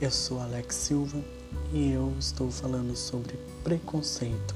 [0.00, 1.22] Eu sou Alex Silva
[1.74, 4.54] e eu estou falando sobre preconceito.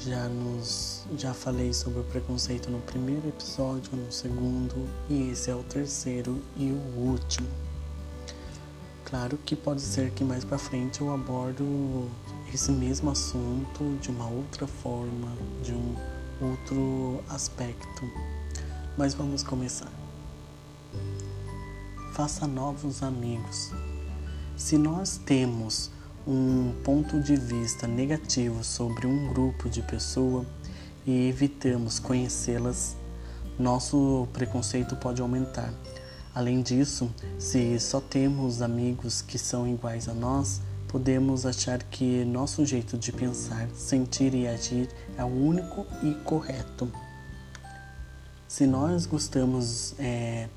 [0.00, 5.54] Já nos já falei sobre o preconceito no primeiro episódio, no segundo e esse é
[5.54, 7.48] o terceiro e o último.
[9.06, 12.06] Claro que pode ser que mais para frente eu abordo
[12.52, 15.32] esse mesmo assunto de uma outra forma,
[15.62, 15.96] de um
[16.42, 18.02] outro aspecto.
[18.98, 19.90] Mas vamos começar.
[22.12, 23.72] Faça novos amigos.
[24.56, 25.90] Se nós temos
[26.26, 30.46] um ponto de vista negativo sobre um grupo de pessoas
[31.04, 32.96] e evitamos conhecê-las,
[33.58, 35.74] nosso preconceito pode aumentar.
[36.32, 42.64] Além disso, se só temos amigos que são iguais a nós, podemos achar que nosso
[42.64, 46.90] jeito de pensar, sentir e agir é o único e correto.
[48.46, 50.48] Se nós gostamos é,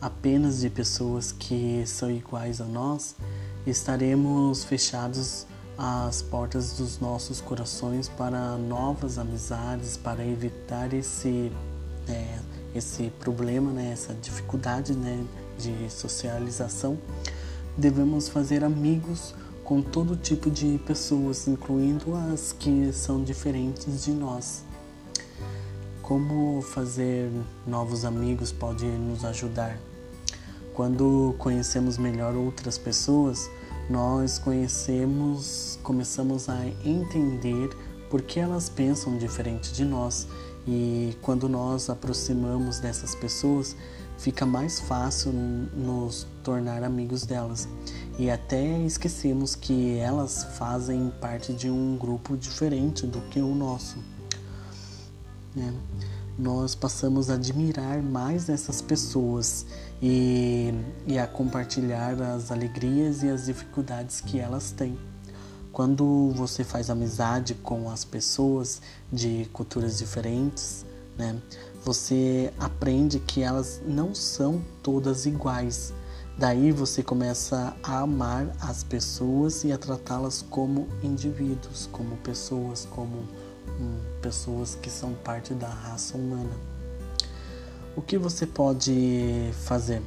[0.00, 3.14] apenas de pessoas que são iguais a nós,
[3.66, 11.52] estaremos fechados às portas dos nossos corações para novas amizades, para evitar esse,
[12.08, 12.38] é,
[12.74, 15.24] esse problema, né, essa dificuldade né,
[15.58, 16.98] de socialização.
[17.76, 24.64] Devemos fazer amigos com todo tipo de pessoas, incluindo as que são diferentes de nós.
[26.02, 27.30] Como fazer
[27.66, 29.78] novos amigos pode nos ajudar?
[30.74, 33.50] Quando conhecemos melhor outras pessoas,
[33.88, 37.70] nós conhecemos, começamos a entender
[38.08, 40.26] por que elas pensam diferente de nós
[40.66, 43.74] e quando nós aproximamos dessas pessoas,
[44.18, 47.68] fica mais fácil nos tornar amigos delas
[48.18, 53.98] e até esquecemos que elas fazem parte de um grupo diferente do que o nosso.
[55.54, 55.74] Né?
[56.38, 59.66] Nós passamos a admirar mais essas pessoas
[60.02, 60.72] e,
[61.06, 64.98] e a compartilhar as alegrias e as dificuldades que elas têm.
[65.72, 68.80] Quando você faz amizade com as pessoas
[69.12, 70.84] de culturas diferentes,
[71.16, 71.36] né,
[71.84, 75.92] você aprende que elas não são todas iguais
[76.40, 83.28] Daí você começa a amar as pessoas e a tratá-las como indivíduos, como pessoas, como
[84.20, 86.50] pessoas que são parte da raça humana.
[87.96, 90.02] O que você pode fazer?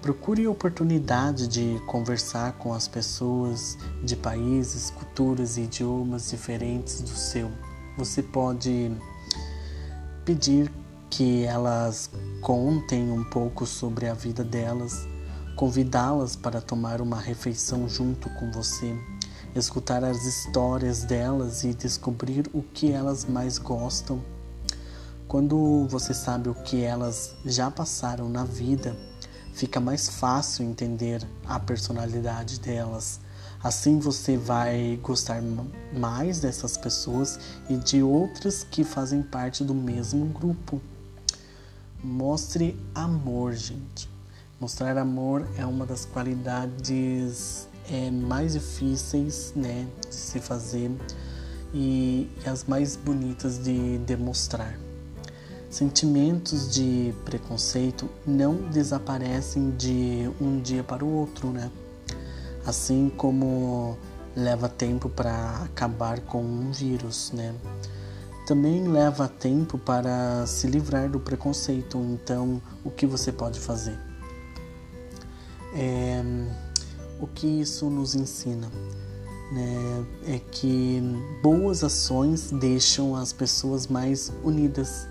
[0.00, 7.50] Procure oportunidade de conversar com as pessoas de países, culturas e idiomas diferentes do seu.
[7.98, 8.92] Você pode
[10.24, 10.70] pedir
[11.10, 12.10] que elas
[12.40, 15.06] contem um pouco sobre a vida delas
[15.56, 18.94] convidá-las para tomar uma refeição junto com você,
[19.58, 24.22] escutar as histórias delas e descobrir o que elas mais gostam.
[25.26, 28.96] Quando você sabe o que elas já passaram na vida,
[29.52, 33.18] fica mais fácil entender a personalidade delas.
[33.62, 35.42] Assim você vai gostar
[35.92, 40.80] mais dessas pessoas e de outras que fazem parte do mesmo grupo.
[42.04, 44.08] Mostre amor, gente.
[44.60, 50.90] Mostrar amor é uma das qualidades é, mais difíceis né, de se fazer
[51.72, 54.78] e, e as mais bonitas de demonstrar.
[55.68, 61.70] Sentimentos de preconceito não desaparecem de um dia para o outro, né?
[62.64, 63.96] Assim como
[64.34, 67.54] leva tempo para acabar com um vírus, né?
[68.46, 71.98] Também leva tempo para se livrar do preconceito.
[71.98, 73.98] Então, o que você pode fazer?
[75.74, 76.22] É,
[77.20, 78.70] o que isso nos ensina?
[79.52, 81.00] Né, é que
[81.42, 85.06] boas ações deixam as pessoas mais unidas.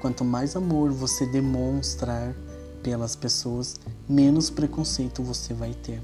[0.00, 2.34] Quanto mais amor você demonstrar
[2.82, 3.76] pelas pessoas,
[4.08, 6.02] menos preconceito você vai ter.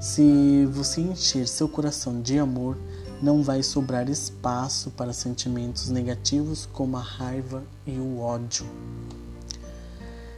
[0.00, 2.76] Se você encher seu coração de amor,
[3.22, 8.66] não vai sobrar espaço para sentimentos negativos como a raiva e o ódio.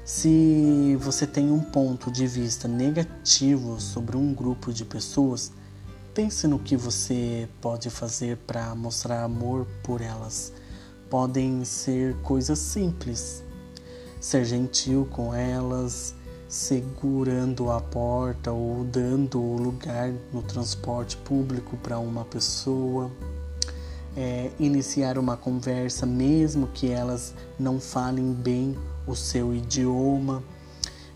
[0.06, 5.50] Se você tem um ponto de vista negativo sobre um grupo de pessoas,
[6.14, 10.52] pense no que você pode fazer para mostrar amor por elas.
[11.10, 13.42] Podem ser coisas simples.
[14.20, 16.14] Ser gentil com elas,
[16.48, 23.10] segurando a porta ou dando o lugar no transporte público para uma pessoa.
[24.16, 28.74] É, iniciar uma conversa, mesmo que elas não falem bem
[29.06, 30.42] o seu idioma,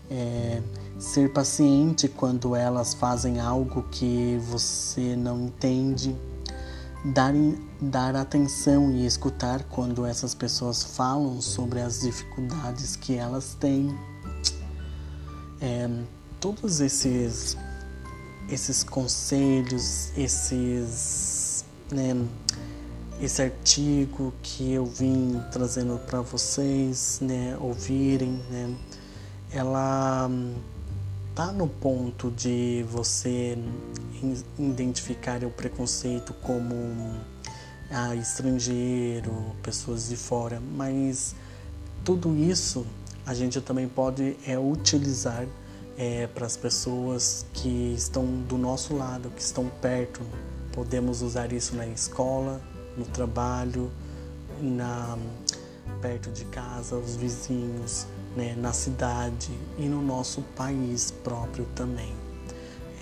[0.09, 0.61] é,
[0.99, 6.15] ser paciente quando elas fazem algo que você não entende,
[7.05, 7.33] dar,
[7.81, 13.97] dar atenção e escutar quando essas pessoas falam sobre as dificuldades que elas têm.
[15.59, 15.89] É,
[16.39, 17.57] todos esses
[18.51, 22.15] esses conselhos, esses, né,
[23.21, 28.75] esse artigo que eu vim trazendo para vocês, né, ouvirem, né,
[29.53, 30.27] ela
[31.35, 33.57] tá no ponto de você
[34.57, 36.75] identificar o preconceito como
[37.91, 41.35] ah, estrangeiro, pessoas de fora, mas
[42.03, 42.85] tudo isso
[43.25, 45.45] a gente também pode é, utilizar
[45.95, 50.21] é, para as pessoas que estão do nosso lado, que estão perto.
[50.71, 52.61] Podemos usar isso na escola,
[52.97, 53.91] no trabalho,
[54.61, 55.17] na,
[56.01, 58.05] perto de casa, os vizinhos,
[58.35, 62.13] né, na cidade e no nosso país próprio também.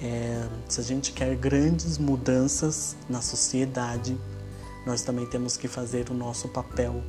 [0.01, 4.17] É, se a gente quer grandes mudanças na sociedade,
[4.85, 7.03] nós também temos que fazer o nosso papel,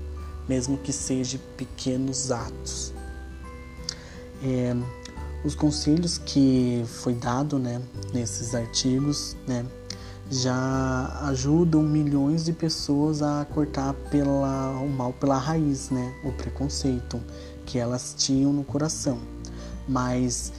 [0.49, 2.93] mesmo que seja pequenos atos.
[4.43, 4.75] É,
[5.45, 7.81] os conselhos que foi dado né,
[8.13, 9.65] nesses artigos né,
[10.31, 17.21] já ajudam milhões de pessoas a cortar pela, o mal pela raiz, né, o preconceito
[17.67, 19.19] que elas tinham no coração.
[19.89, 20.53] Mas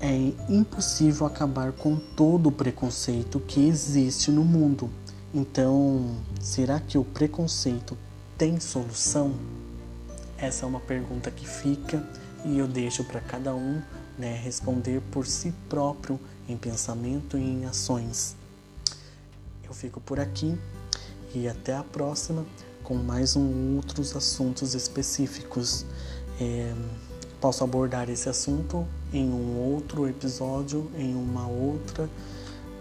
[0.00, 4.90] é impossível acabar com todo o preconceito que existe no mundo.
[5.32, 7.96] Então, será que o preconceito
[8.36, 9.34] tem solução?
[10.36, 12.04] Essa é uma pergunta que fica
[12.44, 13.80] e eu deixo para cada um
[14.18, 18.41] né, responder por si próprio em pensamento e em ações.
[19.72, 20.54] Eu fico por aqui
[21.34, 22.44] e até a próxima
[22.84, 25.86] com mais um outros assuntos específicos.
[26.38, 26.74] É,
[27.40, 32.06] posso abordar esse assunto em um outro episódio, em uma outra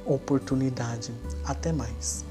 [0.06, 1.14] oportunidade.
[1.46, 2.26] Até mais.